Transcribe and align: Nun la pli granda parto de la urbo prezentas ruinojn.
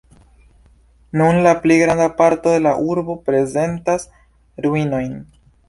Nun 1.21 1.37
la 1.47 1.51
pli 1.65 1.77
granda 1.81 2.07
parto 2.23 2.55
de 2.55 2.63
la 2.69 2.73
urbo 2.95 3.19
prezentas 3.29 4.09
ruinojn. 4.69 5.17